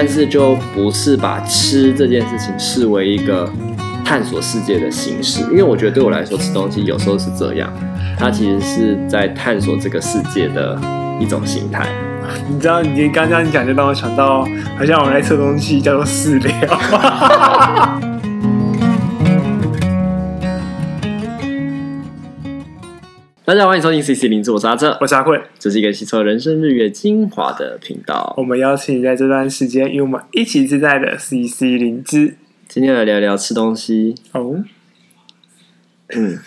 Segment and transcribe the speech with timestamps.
[0.00, 3.50] 但是就不是把吃这件事情视为一个
[4.04, 7.68] 探索世界的形式，因为我觉得对我来说，吃东西有时候是这样，
[8.16, 10.80] 它其实是在探索这个世界的
[11.18, 11.88] 一种形态。
[12.48, 14.46] 你知道，你刚刚你讲就让我想到，
[14.78, 16.54] 好像我们在吃东西叫做饲料。
[23.48, 28.34] 大家好，欢迎收听 CC 零，我是阿哲，我是阿贵，这是一个吸收人生日月精华的频道。
[28.36, 32.36] 我们邀请你在这段时间与我们一起自在的 CC 灵芝，
[32.68, 34.62] 今天来聊聊吃东西哦。
[36.08, 36.38] 嗯，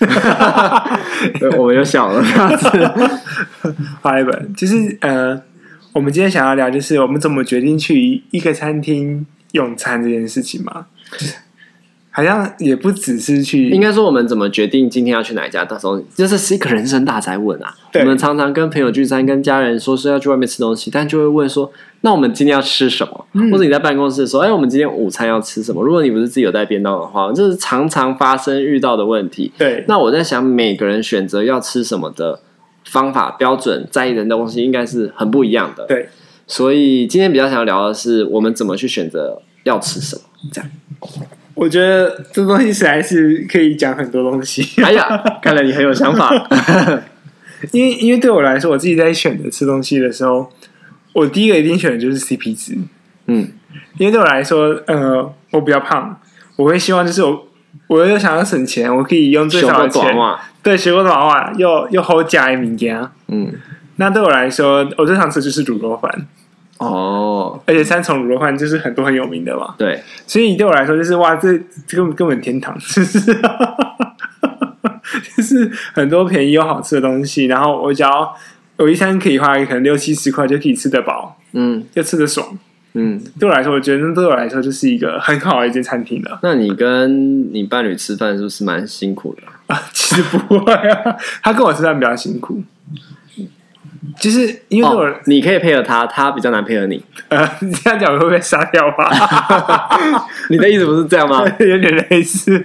[1.58, 2.70] 我们又笑了，这样子。
[4.02, 5.42] 好一本，就是呃，
[5.94, 10.86] 我们今天想要聊，就是我们怎么决定去一个餐厅用餐这件事情嘛。
[12.14, 15.64] 好像也不只是去，应该说我们怎么决定今天要去哪一家？
[15.64, 17.74] 到时候这是一个人生大哉问啊！
[17.94, 23.26] 我们常常跟朋友聚餐，跟家人说是要去外面吃东西，但就会问说：那我们今天要吃什么？
[23.32, 25.82] 嗯、或者你在办公室说：哎，我们今天午餐要吃什么？
[25.82, 29.52] 如果你不是自己有带便当的话，这是常常发生遇到的问题。
[29.58, 32.42] 对，那我在想，每个人选择要吃什么的
[32.84, 35.86] 方法标准，在意的东西应该是很不一样的。
[35.86, 36.10] 对，
[36.46, 40.22] 所以今天比较想要聊的是，我们怎么去选择要吃什么？
[40.52, 40.70] 这样。
[41.54, 44.66] 我觉得这东西实在是可以讲很多东西。
[44.82, 46.32] 哎呀， 看来你很有想法。
[47.72, 50.52] 因为因为对我来说，我自己在选择吃东西的时候，
[51.14, 52.76] 我第一个一定选的就是 CP 值。
[53.28, 53.48] 嗯，
[53.98, 56.20] 因为对我来说，呃，我比较胖，
[56.56, 57.48] 我会希望就是我，
[57.88, 60.02] 我又想要省钱，我可以用最少的钱，
[60.64, 63.12] 对，学过短话又又好加一名家。
[63.28, 63.54] 嗯，
[63.98, 66.28] 那对我来说，我最常吃就是卤肉饭。
[66.82, 69.76] 哦，而且三重卤肉饭就是很多很有名的嘛。
[69.78, 73.20] 对，所以对我来说就是哇，这这根本根本天堂，就 是
[75.36, 77.46] 就是很多便宜又好吃的东西。
[77.46, 78.36] 然后我只要
[78.78, 82.58] 我一餐可以花可能六七十块就可以吃得饱，嗯，又吃得爽，
[82.94, 83.22] 嗯。
[83.40, 86.40] 对我来说，我觉得那对我来说就是一个很好的一间餐厅了。
[86.42, 89.80] 那你跟你伴侣吃饭是不是蛮辛苦的啊？
[89.94, 92.62] 其实不会啊，他跟我吃饭比较辛苦。
[94.20, 97.04] 就是因为我、哦，你可以配合他，他比较难配合你。
[97.30, 99.08] 呃，你这样讲会不会杀掉吧？
[100.50, 101.44] 你的意思不是这样吗？
[101.60, 102.60] 有点类似。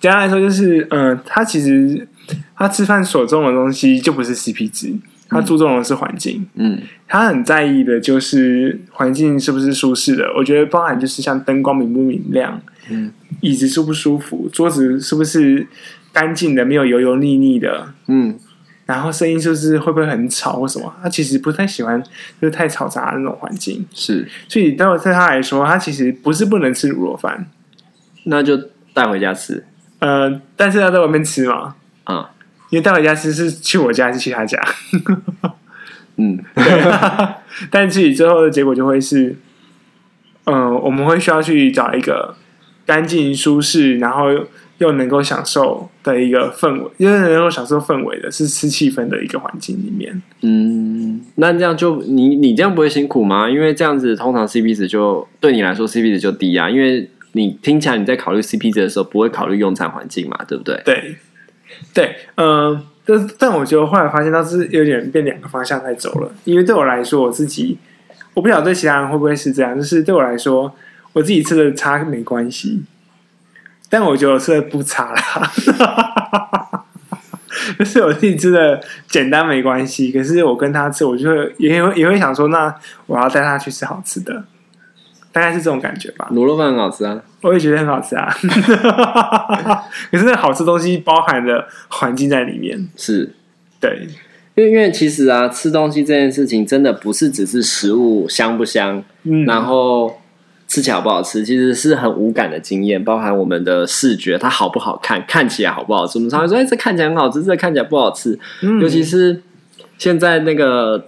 [0.00, 2.08] 简单来说，就是嗯、呃，他其实
[2.56, 4.90] 他吃饭所重的东西就不是 CP 值，
[5.28, 6.46] 他注重的是环境。
[6.54, 10.32] 嗯，他很在意的就是环境是不是舒适的。
[10.34, 12.58] 我觉得包含就是像灯光明不明亮，
[12.88, 15.66] 嗯，椅子舒不舒服，桌子是不是
[16.10, 18.38] 干净的，没有油油腻腻的，嗯。
[18.86, 20.94] 然后声音就是会不会很吵或什么？
[21.02, 22.02] 他其实不太喜欢，
[22.40, 23.82] 就是太嘈杂的那种环境。
[23.94, 27.46] 是，所以待会对他来说，他其实不是不能吃卤肉饭，
[28.24, 28.56] 那就
[28.92, 29.64] 带回家吃。
[30.00, 31.76] 呃，但是要在外面吃嘛。
[32.04, 32.26] 啊、嗯，
[32.68, 34.60] 因为带回家吃是去我家还是去他家？
[36.16, 36.38] 嗯，
[37.70, 39.36] 但自己最后的结果就会是，
[40.44, 42.36] 嗯、呃，我们会需要去找一个
[42.84, 44.28] 干净舒适，然后。
[44.78, 50.20] 又能够享受的一个氛围，因为能够享受氛围的是吃气氛的一个环境里面。
[50.42, 53.48] 嗯，那这样就你你这样不会辛苦吗？
[53.48, 60.80] 因为这样子通常 CP 值就对你来说 CP 值就低啊，因为你听起来你在考虑 CP 值的时候不会考虑用餐环境嘛，对不对？
[60.84, 61.16] 对，
[61.92, 67.78] 对，嗯、呃，但但我觉得后来发现它是有点变两个方向在走了，因为对我来说我自己，
[68.34, 70.74] 我不晓得对其他人会不会是这样，就是对我来说
[71.12, 72.82] 我自己吃的差没关系。
[73.94, 76.82] 但我觉得我吃的不差啦，
[77.78, 80.10] 就是我自己吃的简单没关系。
[80.10, 82.74] 可是我跟他吃，我就会也会也会想说，那
[83.06, 84.42] 我要带他去吃好吃的，
[85.30, 86.28] 大概是这种感觉吧。
[86.32, 88.34] 卤肉饭很好吃啊，我也觉得很好吃啊。
[90.10, 93.32] 可是那好吃东西包含的环境在里面，是
[93.78, 94.08] 对，
[94.56, 100.18] 因为因为其实啊，吃东西这件事情真的不是只是食物香不香，嗯，然后。
[100.74, 106.18] 吃起来好不好吃，其实是很无感的经验，包含我们的视觉，它好不好看，看起来好不好吃。
[106.18, 108.36] 我们常常说，哎，这看起来很好吃，这看起来不好吃。
[108.62, 109.40] 嗯，尤其是
[109.98, 111.06] 现在那个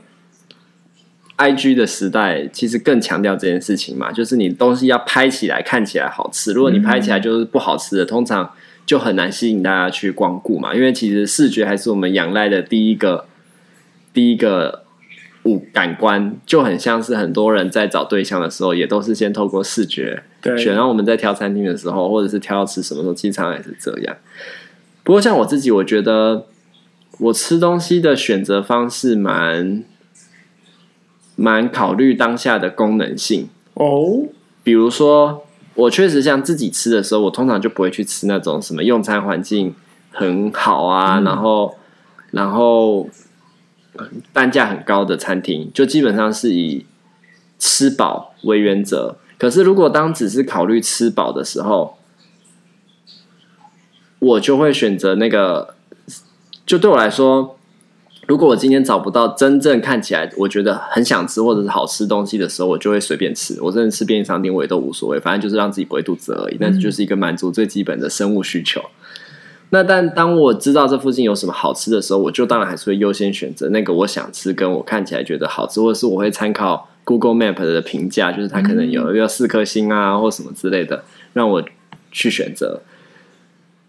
[1.37, 8.49] IG 的时代，其实更强调这件事情嘛，就是你东西要拍起来看起来好吃，如果你拍起来就是不好吃的，通常
[8.87, 10.73] 就很难吸引大家去光顾嘛。
[10.73, 13.27] 因为其实视觉还是我们仰赖的第一个，
[14.15, 14.86] 第一个。
[15.47, 20.75] 五感官就很像是很多人在找对象的时候，也都是先透过视觉选。
[20.75, 24.17] 然后我们在挑餐厅的时候，或者是挑要吃什么时候，经常也是这样。
[25.05, 26.47] 不过像我自己，我觉得
[27.21, 29.85] 我吃东西的选择方式蛮
[31.37, 34.25] 蛮考虑当下的功能性哦。
[34.65, 35.45] 比如说，
[35.77, 39.73] 我确实像自己吃的时候，我通常就不会去吃那种什么用餐环境
[40.11, 41.77] 很好啊，嗯、然后
[42.33, 43.09] 然后。
[44.33, 46.85] 单价很高的餐厅，就基本上是以
[47.59, 49.17] 吃饱，为原则。
[49.39, 51.99] 可是如果当只是考虑吃饱的时候，
[54.19, 55.75] 我就会选择那个。
[56.65, 57.57] 就对我来说，
[58.27, 63.57] 如果我今天找不到真正看起来我觉得很想吃或者是好吃东西的时候，我就会随便吃。
[63.63, 66.57] 我甚至吃便利商店我也都无所谓，反正就是让自己不会肚子饿而已。
[66.61, 68.83] 但是就是一个满足最基本的生物需求。
[69.71, 81.03] 那但当我知道这附近有什么好吃的时候，我就当然还是会优先选择那个我想吃，跟我看起来觉得好吃，或者是我会参考 Google Map 的评价，就是它可能有要四颗星啊，或什么之类的，
[81.33, 81.65] 让我
[82.13, 82.81] 去选择。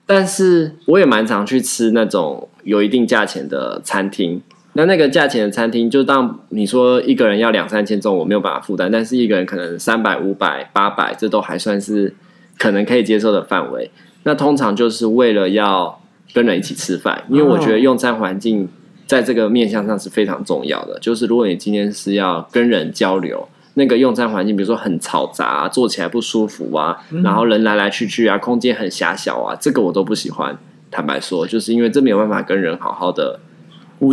[0.06, 4.42] 但是我也蛮常去吃那种有一定价钱的餐厅。
[4.74, 8.92] 那那个价钱的餐厅，就当你说一个人要两三千这种，我没有办法负担。
[8.92, 12.16] 但是一个人可能三百、五百、八百，这都还算是
[12.58, 13.92] 可能可以接受的范围。
[14.24, 16.02] 那通常就是为了要
[16.34, 18.68] 跟人一起吃饭，因为我觉得用餐环境
[19.06, 20.98] 在这个面向上是非常重要的。
[21.00, 23.48] 就是如果你今天是要跟人交流。
[23.80, 30.58] 那个用餐环境，比如说很嘈杂啊，坐起来不舒服啊，然后人来来去去啊，空间很狭小啊，这个我都不喜欢。
[30.90, 33.40] 坦白说，就是因为这没有办法跟人好好的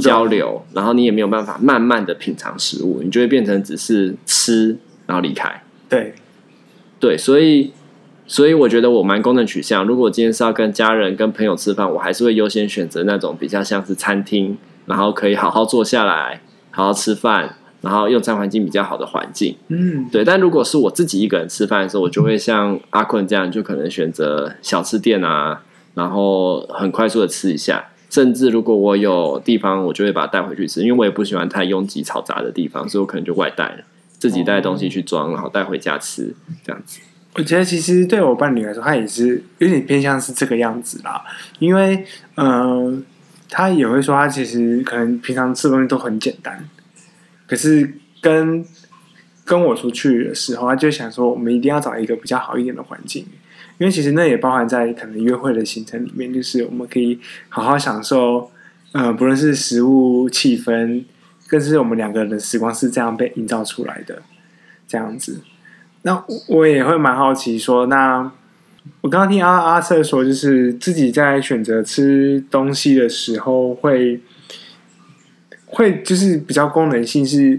[0.02, 5.62] 交流，然后你也没有办法慢慢的品尝食物，你就会变成只是吃然后离开。
[5.88, 6.12] 对，
[7.00, 7.72] 对，所以
[8.26, 9.84] 所以我觉得我蛮功能取向。
[9.84, 14.56] 如果今天是要跟家人、跟朋友吃饭，我还是会优先选择那种比较像是餐厅，
[14.86, 16.40] 然后可以好好坐下来，
[16.70, 17.56] 好好吃饭。
[17.82, 20.24] 然后用餐环境比较好的环境，嗯，对。
[20.24, 25.60] 但如果是我自己一个人吃饭的时候，我就会像阿坤这样，就可能选择小吃店啊，
[25.92, 27.90] 然后很快速的吃一下。
[28.08, 33.84] 甚至如果我有地方，我就会把它带回去吃，因为我也不喜欢太拥挤嘈杂的地方，所以我可能就外带了，
[34.18, 36.34] 自己带东西去装，然后带回家吃，
[36.64, 37.00] 这样子。
[37.34, 41.24] 我觉得其实对我伴侣来说，他也是有点偏向是这个样子啦，
[41.58, 43.04] 因为嗯、
[43.50, 46.68] 他也会说他其实可能平常吃东西都很简单。
[47.46, 48.64] 可是跟
[49.44, 53.26] 跟我出去的时候，他就想说，我们一定要找一个比较好一点的环境，
[53.78, 58.50] 因为其实那也包含在可能约会的行程里面，就是我们可以好好享受，
[58.92, 61.04] 呃，不论是食物、气氛，
[61.48, 64.22] 更是我们两个人的时光是这样被营造出来的，
[64.86, 65.40] 这样子。
[66.04, 68.32] 那我也会蛮好奇说，那
[69.02, 74.20] 我刚刚听阿阿瑟说，就是自己在选择吃东西的时候会。
[75.66, 77.58] 会就是比较功能性是，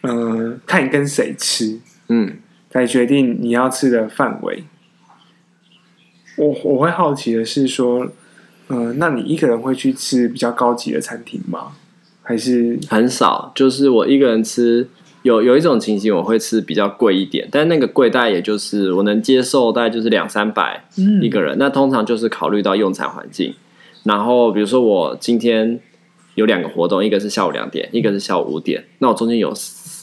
[0.00, 1.78] 嗯、呃，看你跟谁吃，
[2.08, 2.38] 嗯，
[2.72, 4.64] 来决定你要吃的范围。
[6.38, 8.08] 我我会好奇的是说，
[8.66, 11.74] 嗯、呃，那你一个人会去吃比较高级的餐厅吗？
[12.22, 13.52] 还是很少？
[13.54, 14.88] 就是我一个人吃，
[15.22, 20.84] 有有一种情形我会吃比较贵一点，但那个贵大概也就是我能接受，大概就是两三百
[21.20, 21.56] 一个人。
[21.56, 23.54] 嗯、那通常就是考虑到用餐环境，
[24.04, 25.80] 然后比如说我今天。
[26.34, 28.82] 有两个活动，一个是下午两点，一个是下午五点。
[29.00, 29.52] 那我中间有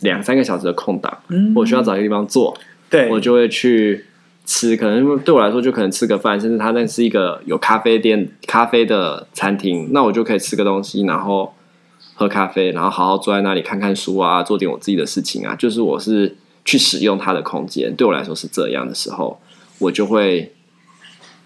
[0.04, 2.56] 两三个小时的空档，嗯、我需要找一个地方坐，
[2.88, 4.06] 对，我就会去
[4.46, 4.78] 吃。
[4.78, 11.52] 可能对我来说，就可能吃个饭，甚至它那是一个有咖啡店、咖啡的餐厅，那我就可以吃个东西，然后
[12.20, 15.56] 喝咖啡，然后好好坐在那里看看书啊，做点我自己的事情啊。
[15.56, 16.36] 就是我是
[16.66, 19.40] 去使用它的空间，对我来说是这样的时候，
[19.78, 20.52] 我就会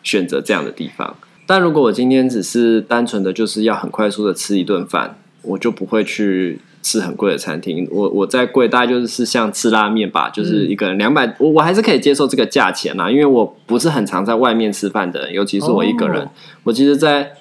[0.02, 1.16] 选择这样的地方。
[1.46, 7.88] 但如果我今天只是单纯的就是要很快速的吃一顿饭，我就不会去吃很贵的餐厅。
[7.92, 16.22] 我我在贵大概就是像吃拉面吧，就是一个人两百，我我还是可以接受这个价钱啦，因为我不是很常在外面吃饭的人，尤其是我一个人。
[16.22, 16.30] Oh.
[16.64, 17.32] 我其实在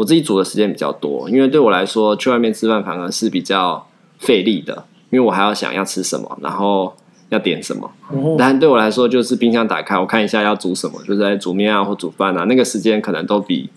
[0.00, 3.86] 我自己煮的时间比较多，因为对我来说去外面吃饭反而是比较
[4.18, 6.94] 费力的，因为我还要想要吃什么，然后。
[7.28, 7.88] 要点什么？
[8.36, 12.42] 但对我来说，就是冰箱打开，我看一下要煮什么，就是在煮面啊或煮饭啊。
[12.46, 13.70] 那个时间可能都比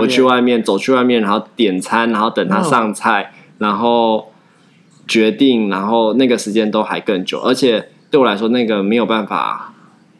[0.00, 4.32] 我去外面走去外面，然后点餐，然后等他上菜，然后
[5.06, 7.38] 决定，然后那个时间都还更久。
[7.38, 9.72] 而且对我来说，那个没有办法，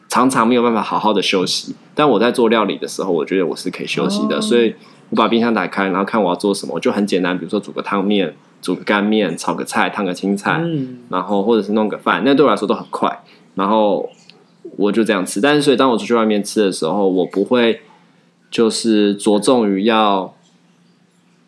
[0.09, 1.75] 常常没有办法好好的休息。
[1.93, 4.77] 但我在做料理的时候，我觉得我是可以休息的，所以
[5.11, 8.35] 我把冰箱打开，然后看我要做什么，我就很简单，比如说煮个汤面。
[8.63, 13.23] 煮个干面，炒个菜，烫个青菜，嗯、然后或者是弄个饭，那对我来说都很快。
[13.55, 14.11] 然后
[14.77, 15.41] 我就这样吃。
[15.41, 17.83] 但是，所以当我出去外面吃的时候，我不会
[18.51, 20.35] 就是着重于要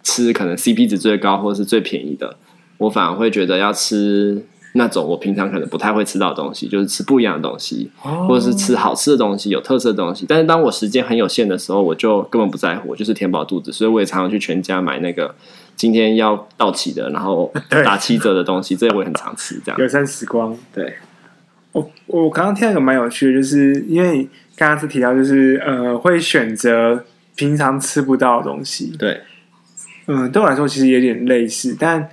[0.04, 2.36] 吃可能 CP 值最高或者是最便宜的，
[2.76, 10.26] 我反而会觉得要吃那种我平常可能不太会吃到的东西，就是吃不一样的东西，哦、或者是吃好吃的东西、有特色的东西。
[10.28, 13.72] 但是当我时间很有限的时候，我就根本不在乎，我就是填饱肚子。
[13.72, 15.34] 所以我也常常去全家买那个。
[15.76, 17.52] 今天要到期的，然后
[17.84, 19.62] 打七折的东西，对这我也很常吃。
[19.64, 20.52] 这样，友善时光。
[20.74, 20.94] 对，
[21.70, 27.04] 我我刚刚听到一个蛮有趣的，就是因为刚刚是提到，就是呃，会选择
[27.36, 28.92] 平常吃不到的东西。
[28.98, 29.20] 对，
[30.08, 32.08] 嗯，对我来说其实有点类似，但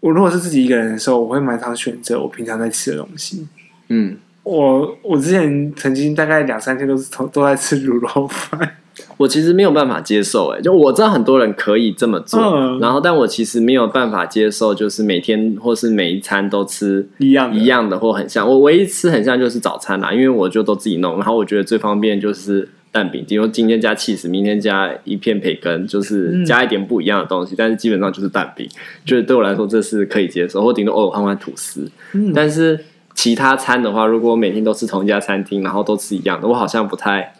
[0.00, 3.46] 我如果是自己一个人的时候，我会蛮常选择我平常在吃的东西。
[3.88, 8.76] 嗯，我我之前曾经大概两三天都是都都在吃卤肉饭。
[9.16, 18.46] 我其实没有办法接受，哎，就我知道很多人可以这么做，嗯、然后但我其实没有办法接受，就是每天或是每一餐都吃一样一样的或很像。
[18.46, 28.68] 我唯一吃很像就是早餐啦，因为我就都自己弄，然后我觉得最方便就是蛋饼，比如今天加起司，明天加一片培根，就是加一点不一样的东西，嗯、但是基本上就是蛋饼，
[29.04, 31.90] 就是对我来说这是可以接受，或顶多偶尔换换吐司。
[32.12, 37.34] 嗯、但是其他餐的话，如果我每天都吃同一家餐厅，然后都吃一样的，我好像不太。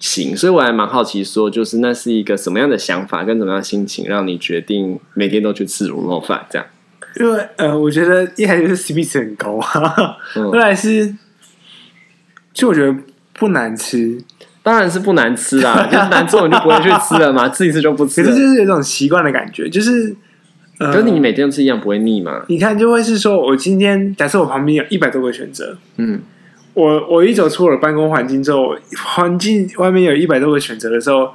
[0.00, 6.64] 行，所以我还蛮好奇，说就是那是一个什么样的想法跟怎么样的心情，让你决定每天都去吃卤肉饭这样？
[7.18, 11.12] 因为呃，我觉得一开始是 CP 值很高啊， 后来是，
[12.52, 12.94] 就我觉得
[13.32, 14.22] 不难吃，
[14.68, 18.22] 当然是不难吃啦， 就是难做你就不会去吃了嘛，吃一次就不吃。
[18.22, 20.14] 可是就是有种习惯的感觉，就是，
[20.78, 22.42] 呃、可是你每天都吃一样不会腻吗？
[22.48, 26.20] 你看就会是说，我今天假设我旁边有一百多个选择，嗯。
[26.74, 28.76] 我我一走出我的办公环境之后，
[29.16, 31.32] 环境外面有一百多个选择的时候，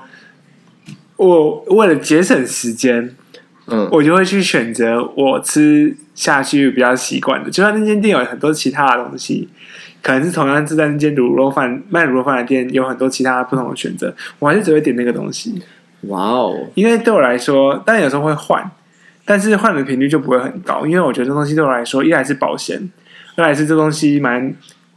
[1.17, 3.13] 我为了节省时间，
[3.67, 7.49] 嗯，我就会去选择我吃下去比较习惯的。
[7.49, 9.49] 就算那间店有很多其他的东西，
[10.03, 15.59] 可能是同样是在那间卤肉饭卖卤肉饭的店有很多其他不同的选择，我还是只会点那个东西。
[16.01, 16.67] 哇哦！
[16.75, 18.69] 因为对我来说，当然有时候会换，
[19.25, 22.91] 但是换的频率就不会很高，因为我觉得这东西对我来说，一来是保鲜，
[23.35, 24.53] 二来是这东西蛮。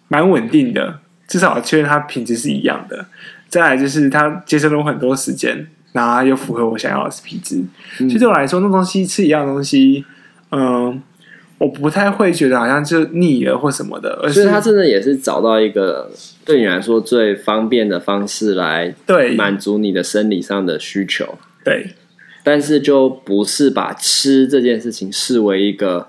[0.08, 3.04] 蛮稳定的，至少确认它品质是一样的。
[3.48, 7.56] 再来就是它节省了我很多时间，然后又符合我想要的品质。
[7.98, 10.04] 嗯、所以对我来说，那东西吃一样东西，
[10.52, 11.02] 嗯，
[11.58, 14.20] 我不太会觉得好像就腻了或什么的。
[14.22, 16.10] 而是他真的也是找到一个
[16.44, 21.38] 对你来说最方便的方式来对满足你的生理上的需求。
[21.64, 21.94] 对，
[22.42, 26.08] 但是就不是把吃这件事情视为一个。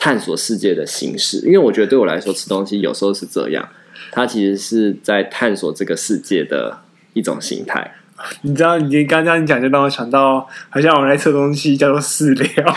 [0.00, 3.68] 探索世界的形式，因为我觉得对我来说，吃东西有时候是这样，
[4.12, 6.78] 它其实是在探索这个世界的
[7.14, 7.96] 一种形态。
[8.42, 12.76] 你知道，你刚刚你讲，就让我想到，好像我们在吃东西叫做饲料。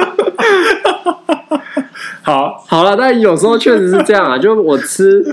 [2.22, 5.24] 好，好了，但有时候确实是这样啊， 就我吃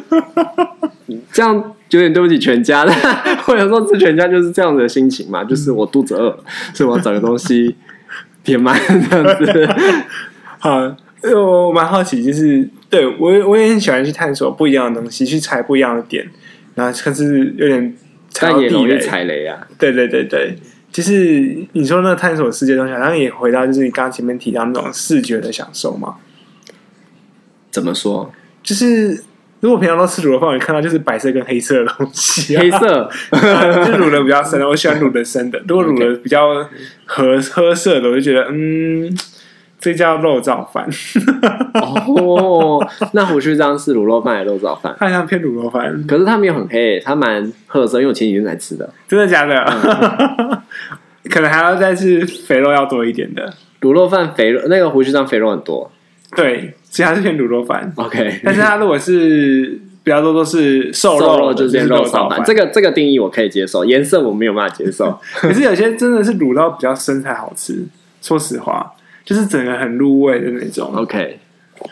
[1.31, 1.55] 这样
[1.89, 2.93] 有点对不起全家的，
[3.47, 6.37] 我有时候吃全家就是这样子的心情嘛，就是我肚子饿，
[6.73, 7.75] 所以我要找个东西。
[8.45, 8.77] 填满
[9.09, 9.69] 这样子，
[10.59, 10.93] 好，
[11.33, 16.29] 我蛮好奇，就是对我我也很喜欢去探索不一样的东西，去踩不一样的点，
[16.75, 17.95] 然后可是有点
[18.31, 19.65] 踩到地雷，踩雷啊。
[19.79, 20.57] 对对对对，
[20.93, 26.15] 就是你说那个探索世界的东西，好像也回到就是你刚刚前面提到那种视觉的享受嘛？
[27.69, 28.31] 怎么说？
[28.63, 29.21] 就是。
[29.63, 35.57] 如果平常都吃卤的饭，你看到就是白色跟黑色的东西，黑色 就卤的比较深的，我喜欢卤的深的。
[35.65, 36.69] 如果卤的比较
[37.05, 39.09] 褐褐色的，我就觉得嗯，
[39.83, 40.87] 这叫肉燥饭。
[41.73, 44.95] 哦，那胡须张是卤肉饭还是肉燥饭？
[44.97, 48.89] 它像偏卤肉饭，可是它没有很黑，它蛮褐色，因为我前几天才吃的。
[49.07, 49.55] 真的假的？
[49.61, 50.61] 嗯、
[51.29, 55.91] 可能还要再是肥肉要多一点的卤肉饭，肥肉那个胡须章肥肉很多。
[56.35, 56.73] 对。
[56.89, 58.39] 其实它是偏卤肉饭，OK。
[58.43, 62.39] 但是它如果是比较多都是瘦肉，瘦肉就是肉燥饭。
[62.45, 65.19] 这个这个定义我可以接受，颜色我没有办法接受。
[65.41, 67.83] 可是有些真的是卤到比较深才好吃。
[68.21, 68.93] 说实话，
[69.23, 70.93] 就是整个很入味的那种。
[70.95, 71.39] OK，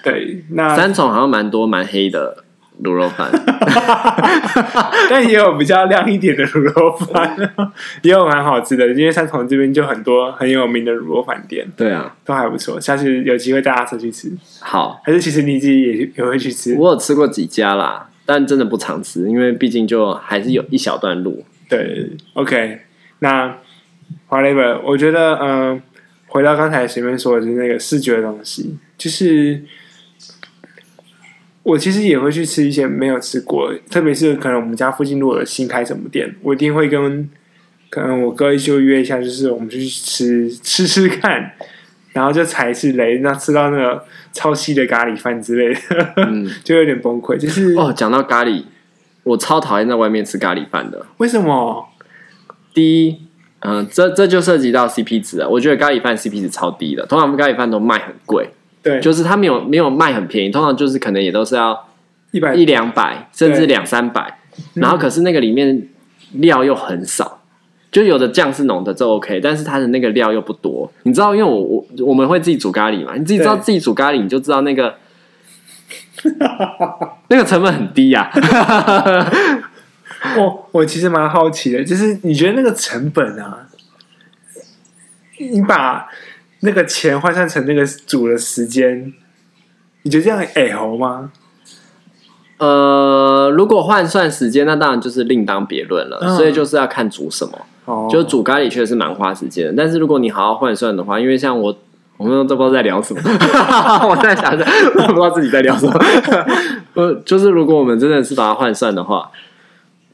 [0.04, 0.44] 对。
[0.52, 2.44] 那三重好像蛮多蛮黑的。
[2.84, 3.30] 卤肉饭，
[5.08, 7.38] 但也有比较亮一点的卤肉饭，
[8.02, 8.88] 也有蛮好吃的。
[8.94, 12.82] 因为三重这边就很多很有名的卤肉饭店，对啊，都还不错。
[12.82, 15.00] 下次有机会大家出去吃，好。
[15.04, 16.74] 还是其实你自己也也会去吃？
[16.76, 21.46] 我有吃过几家啦，但真的不常吃，因为毕竟就还是有一小段路。
[21.70, 22.80] 对，OK。
[23.20, 23.58] 那
[24.26, 25.82] 华雷本，我觉得，嗯、呃，
[26.32, 29.62] 回到刚才前面说的，就是那个视觉的东西，就是。
[31.64, 37.30] 我其实也会去吃一些没有吃过，特别是可能我们家附近如果有新开什么店，我一定会跟
[37.92, 41.54] 可能我哥就约一下，就是我们就去吃吃吃看，
[42.14, 47.38] 然后就踩一次雷，那吃到那个超稀的咖喱饭之类的，嗯、 就有点崩溃。
[47.38, 48.64] 就是哦，讲到咖喱，
[49.22, 51.06] 我超讨厌在外面吃咖喱饭的。
[51.18, 51.88] 为什么？
[52.74, 53.28] 第一，
[53.62, 55.50] 嗯、呃，这这就涉及到 CP 值了。
[55.50, 58.50] 我觉得咖喱饭 CP 值超低的，通常咖喱饭都卖很贵。
[58.84, 61.88] 对，就是它没有没有卖很便宜，通常就是可能也都是要
[62.32, 64.39] 一百一两百，甚至两三百。
[64.74, 65.88] 然后可是那个里面
[66.34, 67.41] 料又很少，
[67.91, 70.91] 就有的酱是浓的就 OK，但是它的那个料又不多。
[71.03, 74.96] 你知道，因为我我我们会自己煮咖喱嘛，你自己知道自己煮咖喱，你就知道那个
[77.30, 79.32] 那个成本很低呀、啊。
[80.38, 83.68] 我我其实蛮好奇的，就是你觉得那个成本啊，
[85.38, 86.08] 你把。
[86.63, 89.12] 那个钱换算成那个煮的时间，
[90.04, 91.32] 你觉得这样哎好吗？
[92.60, 96.20] 呃，如果换算时间，那当然就是另当别论了。
[96.22, 97.58] 嗯、所以就是要看煮什么。
[97.86, 99.74] 哦，就煮咖喱确实是蛮花时间的。
[99.75, 101.75] 但是如果你好好换算的话，因为像我，
[102.18, 103.20] 我们都不知道在聊什么。
[104.08, 104.63] 我在想着，
[104.98, 106.00] 我不知道自己在聊什么。
[106.94, 109.32] 呃，就是如果我们真的是把它换算的话，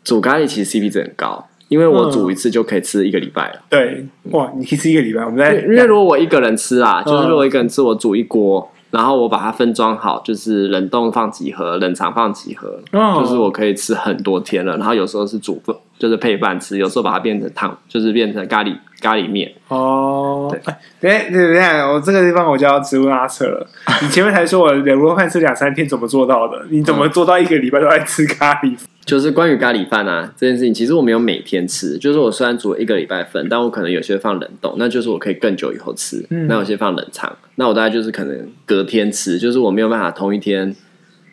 [0.08, 1.48] 煮咖喱其实 CP 值很高。
[1.70, 3.56] 因为我煮一次就可以吃一个礼拜了。
[3.56, 5.26] 嗯、对，哇，你可以吃一个礼拜。
[5.26, 14.78] 我们在，因为如果我一个人吃啊，就是如果一个人吃，我煮一锅，然后我把它分装好，就是冷冻放几盒，冷藏放几盒，哦、就是我可以吃很多天了。
[14.78, 15.62] 然后有时候是煮，
[16.00, 19.52] 就是配饭吃，有时候把它变成汤，就是变成咖喱咖喱面。
[19.68, 20.62] 哦，对，
[21.00, 23.68] 对对对，我这个地方我就要直问阿策了。
[24.02, 26.66] 你前面才说我两顿饭吃两三天怎么做到的？
[26.70, 28.76] 你怎么做到一个礼拜都在吃咖喱？
[29.06, 31.98] 就是关于咖喱饭啊这件事情，其实我没有每天吃。
[31.98, 36.26] 就是我虽然煮了一个礼拜份，但我可能有些放冷冻，那就是我可以更久以后吃。
[36.30, 40.76] 嗯、那有些放冷藏，那我大概就是可能隔天吃，就是我没有办法同一天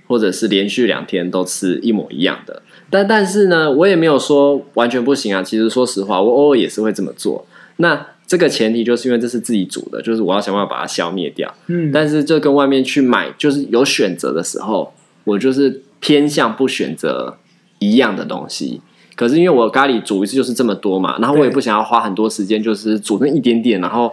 [0.06, 2.62] 或者是连续两天都吃一模一样的。
[2.90, 5.42] 但但是呢，我也没有说完全不行啊。
[5.42, 7.44] 其实说实话，我偶尔也是会这么做。
[7.76, 11.52] 那这个前提就是因为这是自己煮的，就是我要想办法把它消灭掉。
[11.66, 14.92] 嗯，但是这跟外面去买，就是有选择的时候，
[15.24, 17.36] 我就是偏向不选择。
[17.80, 18.80] 一样的东西，
[19.14, 24.10] 可是因为我咖喱煮一次就是这么多嘛，然后我也不想要花很多时间，就是煮那一点点，然后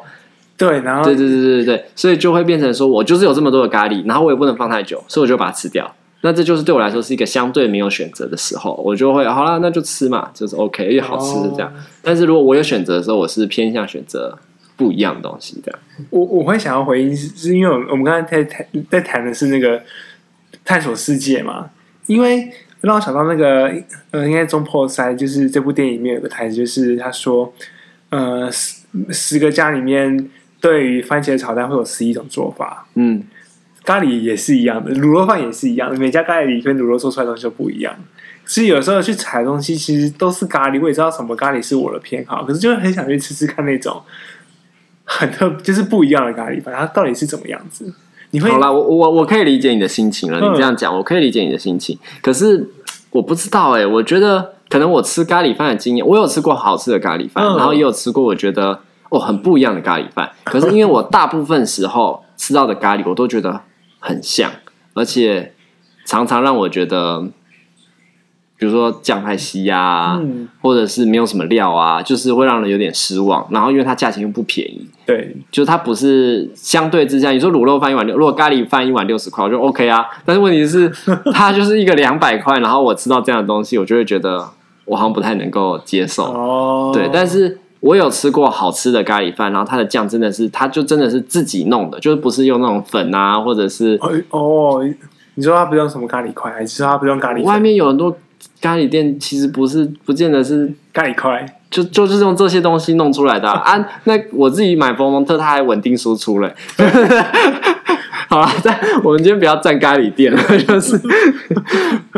[0.57, 5.95] 对，然后对对对对对，所以就会变成说我就是有这么多的咖喱，然后我也不能放太久，所以我就把它吃掉。
[6.21, 11.69] 那这就是对我来说是一个相对没有选择的时候，我就会好啦，那就吃嘛，就是 OK，因为好吃是这样。
[11.69, 14.37] 哦、但是如果我有选择的时候，我是偏向选择
[14.75, 15.79] 不一样的东西的。
[16.09, 19.81] 我我会想要回应，是因为我们刚才在谈在谈的是那个
[20.63, 21.69] 探索世界嘛，
[22.07, 22.51] 因为。
[22.81, 23.71] 让我想到那个，
[24.09, 27.53] 呃，应该中破塞，就是这部电影里面有个台词，就是他说，
[28.09, 30.27] 呃，十十个家里面
[30.59, 33.21] 对于番茄炒蛋会有十一种做法，嗯，
[33.83, 37.93] 咖喱也是一样的，卤肉饭也是一样的，每家咖喱跟卤肉做出来的东西都不一样。
[38.45, 44.01] 所以有时候去采东西，其实都是咖喱，我也知道什么咖喱是我的偏好，可是就很想去吃吃看那种
[45.05, 47.93] 很特，就是不一样的咖喱饭，它到底是怎么样子。
[48.31, 50.39] 你会好啦，我我我可以理解你的心情了。
[50.39, 51.97] 你这样讲，我可以理解你的心情。
[52.21, 52.69] 可是
[53.11, 60.29] 我不知道哎、欸，我觉得可能我吃咖喱饭的经验，我有吃过好吃的咖喱饭，然后也有吃过我觉得哦很不一样的咖喱饭。
[60.43, 63.61] 可是因为我大部分时候吃到的咖喱，我都觉得
[64.01, 64.51] 很像，
[64.93, 65.53] 而且
[66.03, 67.29] 常常让我觉得。
[68.57, 73.43] 比如说酱太稀呀、啊，嗯、或者是没有什么料啊，就是会让人有点失望。
[73.49, 80.05] 然后因为它价钱又不便宜，对，就是它不是相对之下，你说卤肉饭一碗六，如果咖喱饭一碗六十块，我就 OK 啊。
[80.23, 80.87] 但是问题是，
[81.33, 84.47] 它就是一个两百块，然后我吃到这样的东西，我就会觉得
[84.85, 86.25] 我好像不太能够接受。
[86.25, 94.81] 哦，对，但是我有吃过好吃的咖喱饭，然后它的酱真的是，它就真的是自己弄的，就是不是用那种粉啊，或者是哦，
[95.35, 97.43] 你说它不用什么咖喱块，还是说它不用咖喱？
[97.43, 98.17] 外面有很多。
[98.59, 103.59] 咖喱店其实不是，不见得是咖喱块，就就是用这些东西弄出来的啊。
[103.59, 106.51] 啊那我自己买佛蒙特，它还稳定输出嘞。
[108.31, 110.97] 好了，但我们今天不要站咖喱店了， 就是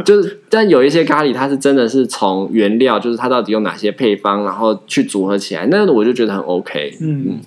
[0.06, 6.96] 就是，但有一些咖喱，它是真的是从原料，就是它到底用哪些配方，然后去组合起来，那我就觉得很 OK。
[7.02, 7.42] 嗯，嗯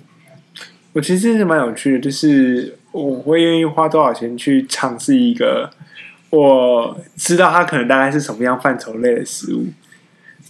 [0.91, 5.69] 我其实是蛮有趣的，就是我会愿意花多少钱去尝试一个。
[6.29, 9.67] 我知道它可能大概是什么样范畴类的食物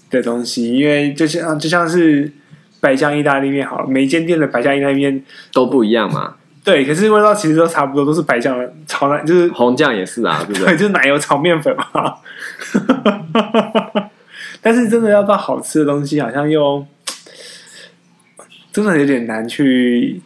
[0.10, 2.32] 的东西，因为就像就像是
[2.80, 6.38] 白酱意大利面好了，每一间店的白酱意大利面都不一样嘛。
[6.68, 10.76] 对，可是味道其实都差不多，都是白酱炒奶，就是红酱也是啊，对不对？
[10.76, 12.16] 就是奶油炒面粉嘛。
[14.62, 16.86] 但是真的要到好吃的东西，好像又
[18.74, 20.22] 真的有点难去。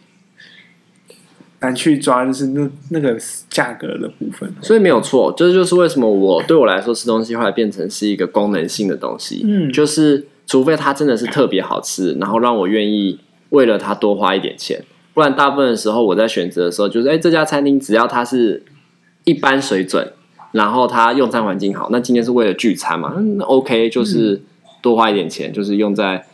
[1.60, 3.16] 难去抓，就是那那个
[3.48, 9.42] 价格的部分，所以没有错，这就是为什么我对我来说吃东西后来变成是一个功能性的东西。
[9.46, 14.82] 嗯，就是除非它真的是特别好吃，然后让我愿意为了它多花一点钱，
[15.14, 18.64] 不然大部分的时候我在选择的时候，就是哎，这家餐厅只要它是
[19.24, 20.12] 一般水准，
[20.52, 24.42] 然后它用餐环境好，那今天是为了聚餐嘛，嗯，OK，就是
[24.80, 26.26] 多花一点钱，就是用在。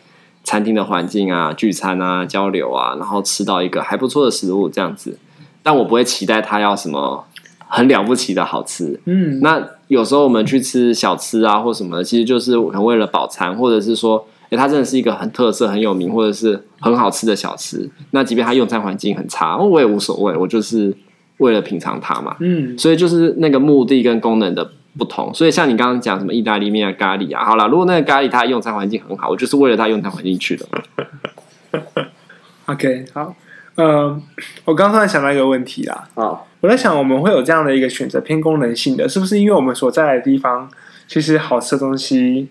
[0.45, 5.19] 餐厅的环境啊，聚餐啊，交流啊，然后吃到一个还不错的食物这样子，
[5.63, 7.23] 但我不会期待它要什么
[7.67, 8.99] 很了不起的好吃。
[9.05, 17.89] 嗯，那有时候我们去吃小吃啊或什么的，其实就是很为了饱餐，或者是说，诶，它真的是一个很特色、很有名，或者是很好吃的小吃。
[18.13, 20.97] 那即便它用餐环境很差，我也无所谓，我就是
[21.39, 22.37] 为了品尝它嘛。
[22.41, 24.71] 嗯，所以就是那个目的跟功能的。
[24.97, 30.67] 不同，所以像你刚刚讲什么意大利面啊、咖喱啊，好了，如果那个咖喱它用餐环境很好，我就是为了它用餐环境去的。
[32.67, 33.33] OK，好，
[33.77, 34.21] 嗯，
[34.65, 36.09] 我刚突然想到一个问题啦。
[36.15, 40.69] 好，我在想，我们会有这样的一个选择，偏功能性的，是不是因为我们所在的地方
[41.07, 42.49] 其实好吃的东西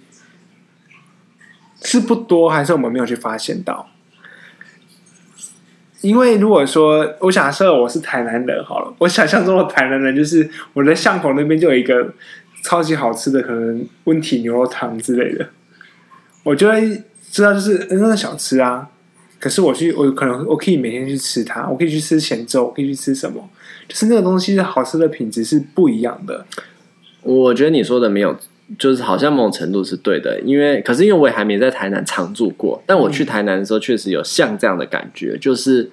[1.81, 3.89] 是不多，还是我们没有去发现到？
[6.01, 12.13] 因为如果说我假设我是台南人好了，我想象中的台南人就是我在巷口那边就有一个
[12.63, 15.49] 超级好吃的，可能温体牛肉汤之类的，
[16.43, 18.89] 我就会知道就是那个小吃啊。
[19.39, 23.47] 可是我去，我可能我可以每天去吃它，我可以去吃咸粥，可以去吃什么？
[23.87, 26.45] 就是那个东西好吃的品质是不一样的。
[27.21, 28.35] 我觉得你说的没有，
[28.77, 35.91] 就是好像某种程度是对的，因为可是因为我也还没在台南常住过，但我去台南的时候确实有像这样的感觉，嗯、就是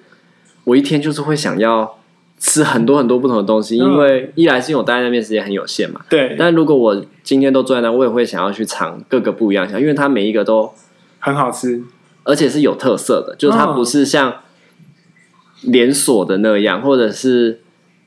[0.63, 1.99] 我一天就是会想要
[2.39, 6.35] 吃很多很多不同的东西，因为一来是因为我待在那边时间很有限嘛，对。
[6.37, 10.71] 但如果我今天都坐在那，我也会想要去尝各个不一样，因为它每一个都
[11.19, 11.83] 很好吃。
[12.27, 14.37] 而且是有特色的，就是它不是像
[15.61, 17.61] 连锁的那样，或者是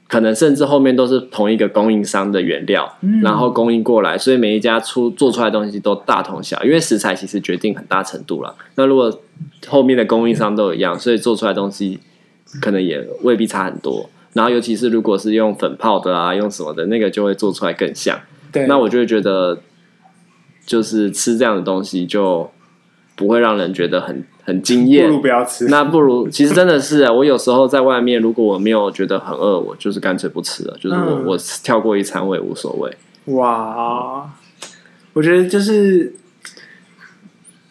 [0.08, 2.92] 可能甚至后面都是同一个供应商的原料，
[3.22, 8.56] 然后供应过来，所以每一家出做出来的东西都大同小异，因为食材其实决定很大程度了。
[8.74, 9.20] 那如果
[9.68, 12.00] 后面的供应商都一样，所以做出来的东西
[12.60, 14.10] 可能也未必差很多。
[14.32, 18.18] 然后尤其是如果是用粉泡的啊，用什么的，那个就会做出来更像。
[18.50, 19.58] 对，那我就会觉得，
[20.66, 22.50] 就是吃这样的东西就。
[23.18, 25.66] 不会让人觉得很很惊艳，不如不要吃。
[25.66, 32.90] 那不如其实真的是啊，我有时候在外面，如果我没有觉得很饿，我就是干脆不吃了，就是我、嗯、我跳过一餐我也无所谓。
[33.34, 34.32] 哇，
[35.12, 36.14] 我觉得就是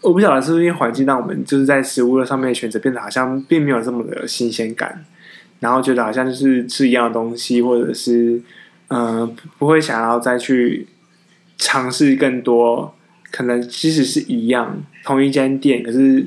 [0.01, 5.03] 我不晓得是不是因为环境让我们就是在食物的上面选择变得好像并没有这么的新鲜感，
[5.59, 8.39] 然后觉得好像就是吃一样的东西，或者是
[8.89, 10.87] 嗯、呃、不会想要再去
[11.57, 12.93] 尝试更多。
[13.29, 16.25] 可能即使是一样，同一间店，可是，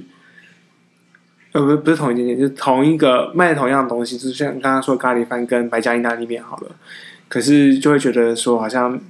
[1.53, 6.71] 呃，不，不是同一间店，就同一个卖同样的东西，就像刚刚说咖喱饭跟白家意大利面好了，
[7.29, 9.01] 可是就会觉得说，好像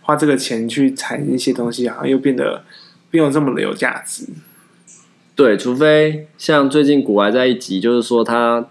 [0.00, 2.64] 花这个钱去采一些东西，好像又变得
[3.10, 4.26] 没有这么的有价值。
[5.34, 8.66] 对，除非像最近古玩在一集，就是说他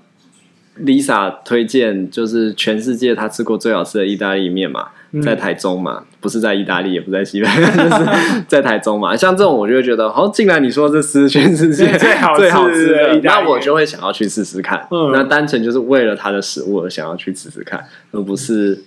[0.80, 4.90] Lisa 推荐，就是全世界他吃过最好吃的意大利面嘛。
[5.22, 8.12] 在台中嘛，不是在意大利，也不在西班牙， 就是
[8.48, 9.14] 在台中嘛。
[9.14, 14.88] 像这种，我就会觉得，好，既然你说这是全世界最好 最好吃的，那我就会想要去试试看。
[14.90, 18.84] 嗯，那单纯就是为了它的食物而想要去试试看，而不是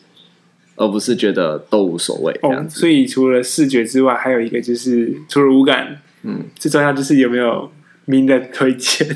[0.77, 2.79] 而不是觉得都无所谓这样子。
[2.79, 7.71] 哦，所以除了视觉之外，还有一个就是除了五感，嗯，最重要就是有没有
[8.07, 9.07] 名的推荐。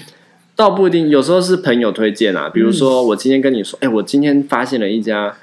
[0.54, 2.50] 倒不一定，有时候是朋友推荐啊。
[2.52, 5.34] 比如说，我今天跟你说，哎，我今天发现了一家。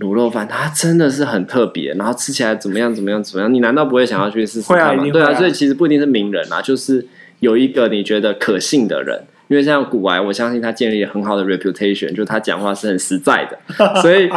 [0.00, 2.92] 卤肉饭，它真的是很特别，然后吃起来怎么样？
[2.94, 3.22] 怎么样？
[3.22, 3.52] 怎么样？
[3.52, 5.04] 你难道不会想要去试试看吗？
[5.12, 7.06] 对啊，所以其实不一定是名人啊，就是
[7.38, 14.28] 有一个你觉得可信的人，因为像古癌，我相信他建立了很好的 reputation，就他讲话是很实在的，所以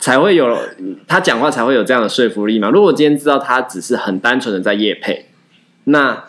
[0.00, 0.58] 才会有
[1.06, 2.68] 他讲话才会有这样的说服力嘛。
[2.68, 5.26] 如果我今天知道他只是很单纯的在夜配，
[5.84, 6.24] 那。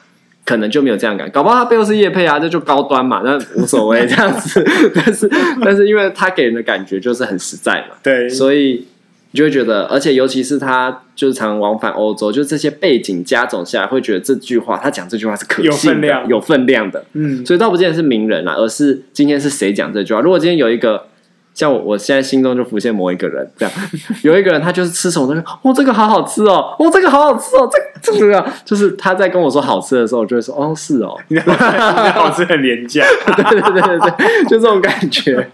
[0.45, 4.63] 可能就没有这样感，搞不好他背后是叶佩啊，这就高端嘛，那无所谓 这样子。
[4.93, 5.29] 但是，
[5.61, 8.85] 但是因为他给人的感觉就是很实在嘛，对，所以
[9.31, 17.05] 你就会觉得，而且尤其是他就是常往返欧洲，就这些背景加总下来，会觉得这句话他讲这句话是可信的，有分量，有分量的。
[17.13, 20.21] 嗯，所以倒不见得是名人啦，而是今天是谁讲这句话。
[20.21, 21.07] 如果今天有一个。
[21.53, 23.73] 像我，我现在心中就浮现某一个人，这样
[24.23, 27.69] 有一个人，他就是吃什么东西，哦，这个好好吃哦，哦，这个好好吃哦，
[28.01, 31.15] 这个、这个 就是他在跟我说好吃的时候，我就会说，哦，是哦，
[32.15, 35.47] 好吃很廉价，对对对对对，就这种感觉。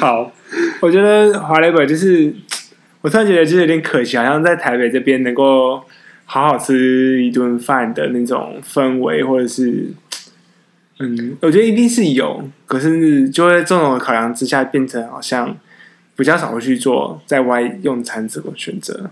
[0.00, 0.30] 好，
[0.80, 2.32] 我觉得华莱坞就是，
[3.00, 5.82] 我突然觉得就是有点可惜，好像在台北这边能够
[6.26, 9.86] 好好吃一顿饭的那种氛围，或者是。
[11.00, 15.56] 嗯，我觉得一定是有，可是就会在这种考量之下，变成好像
[16.16, 19.08] 比较少会去做在外用餐这个选择。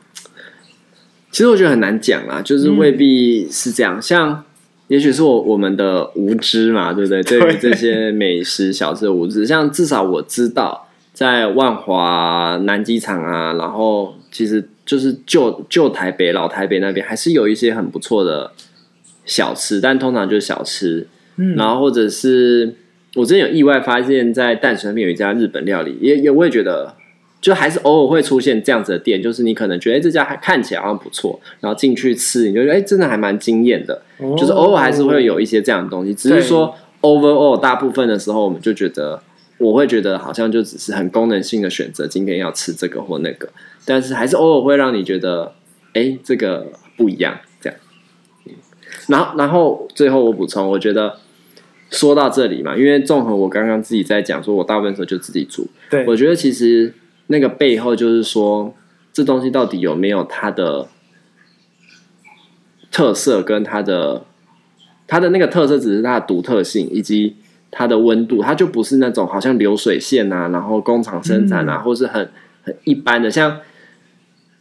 [1.31, 3.99] 其实我觉得很难讲啊，就是未必是这样。
[3.99, 4.44] 嗯、像
[4.88, 7.22] 也许是我我们的无知嘛，对不对？
[7.25, 18.51] 对于这些美食小吃的无知，像至少我知道，在万华南机场啊，然后其实就是旧旧台北老台北那边，还是有一些很不错的
[19.25, 21.07] 小吃，但通常就是小吃。
[21.37, 22.75] 嗯，然后或者是
[23.14, 26.94] 我之前有意外发现，在淡水那边有一家日本料理，也也我也觉得，
[27.40, 39.22] 就还是偶尔会出现这样子的店，就是你可能觉得这家还看起来好像不错，然后进去吃，你就觉得哎，真的还蛮惊艳的，哦，就是偶尔还是会有一些这样的东西，只是说 overall 大部分的时候，我们就觉得
[39.59, 43.49] 我会觉得好像就只是很功能性的选择，今天要吃这个或那个，
[43.85, 45.53] 但是还是偶尔会让你觉得
[45.94, 47.79] 哎，这个不一样这样。
[49.09, 51.18] 然后然后最后我补充，我觉得。
[51.88, 55.68] 说到这里嘛，因为综合我刚刚自己在讲，说我大部分时候就自己煮。
[55.88, 56.92] 对，我觉得其实
[57.29, 58.75] 那个背后就是说，
[59.12, 60.88] 这东西到底有没有它的
[62.90, 64.25] 特色，跟它的
[65.07, 67.37] 它的那个特色，只是它的独特性以及
[67.70, 72.29] 它的温度，它就不是那种好像流水线啊，然后工厂生产啊，嗯、或是很
[72.64, 73.31] 很一般的。
[73.31, 73.61] 像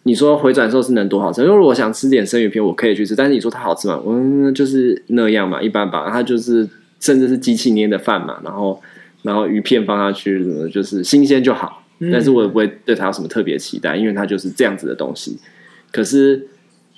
[0.04, 1.42] 你说回转寿司能多好吃？
[1.42, 3.16] 因为如果我想吃点生鱼片，我可以去吃。
[3.16, 4.00] 但是你说它好吃吗？
[4.06, 6.08] 嗯，就是那样嘛，一般吧。
[6.12, 6.70] 它就是。
[7.00, 8.82] 甚至是机器捏的饭嘛，然后
[9.24, 11.84] 然后鱼片放下去，就是新鲜就好。
[12.12, 15.40] 但是我也不会对它有什么特别期待，因为它就是这样子的东西。
[15.92, 16.48] 可是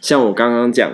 [0.02, 0.92] 像我刚刚讲，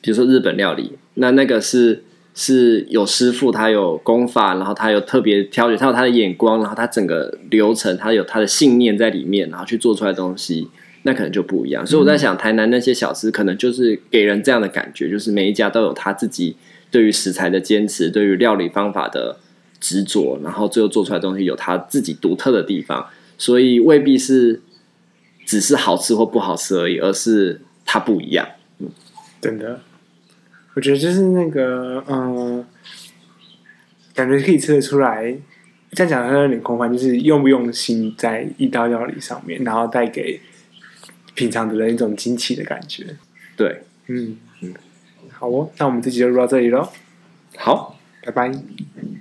[0.00, 2.04] 比如说日本料理，那那个是
[2.34, 10.68] 是有师傅，他有功法，然后他有特别挑选，他有他的眼光，然后他整个流程，他有他的信念在里面，然后去做出来的东西，
[11.02, 11.84] 那可能就不一样。
[11.84, 16.56] 所以我在想，台南那些小吃可能就是给人这样的感觉，就是每一家都有他自己。
[16.94, 19.40] 对于食材的坚持，对于料理方法的
[19.80, 23.04] 执着，然后最后做出来的东西有他自己独特的地方，
[23.36, 24.62] 所以未必是
[25.44, 28.46] 只是好吃或不好吃而已，而是它不一样。
[28.78, 28.88] 嗯，
[29.40, 29.80] 真的，
[30.74, 32.64] 我觉得就是那个，嗯，
[34.14, 35.36] 感觉可以吃得出来。
[35.90, 40.40] 这样讲有点空泛，就是用不用心在一道料理上面，然后带给
[41.34, 43.16] 品尝的人一种惊奇的感觉。
[43.56, 44.72] 对，嗯嗯。
[45.38, 46.88] 好哦，那我们这集就录到这里喽。
[47.56, 48.52] 好，拜拜。